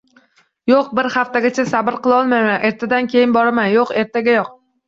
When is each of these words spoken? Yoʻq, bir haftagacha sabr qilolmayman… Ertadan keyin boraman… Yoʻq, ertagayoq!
Yoʻq, 0.71 0.87
bir 0.99 1.09
haftagacha 1.15 1.67
sabr 1.73 1.97
qilolmayman… 2.07 2.65
Ertadan 2.71 3.11
keyin 3.15 3.37
boraman… 3.39 3.73
Yoʻq, 3.79 3.93
ertagayoq! 4.07 4.51